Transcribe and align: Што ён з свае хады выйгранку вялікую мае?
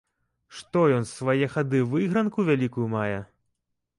Што 0.59 0.79
ён 0.95 1.03
з 1.09 1.19
свае 1.19 1.49
хады 1.57 1.83
выйгранку 1.91 2.47
вялікую 2.49 2.87
мае? 2.97 3.19